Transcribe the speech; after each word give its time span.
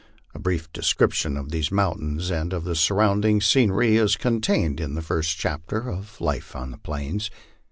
A 0.33 0.39
brief 0.39 0.73
description 0.73 1.37
of 1.37 1.51
these 1.51 1.71
mountains 1.71 2.31
and 2.31 2.53
of 2.53 2.63
the 2.63 2.73
surrounding 2.73 3.39
scenery 3.39 3.97
is 3.97 4.15
con 4.15 4.41
tained 4.41 4.79
in 4.79 4.95
the 4.95 5.01
first 5.03 5.37
chapter 5.37 5.91
of" 5.91 6.19
Life 6.19 6.55
on 6.55 6.71
the 6.71 6.79
Plains." 6.79 7.29